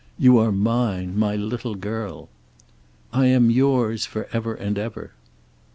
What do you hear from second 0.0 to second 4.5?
"You are mine. My little girl." "I am yours. For